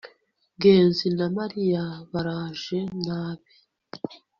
[0.55, 3.51] ngenzi na mariya baraje nabi